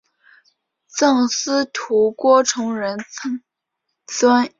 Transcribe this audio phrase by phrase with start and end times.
[0.87, 3.41] 赠司徒郭崇仁曾
[4.07, 4.49] 孙。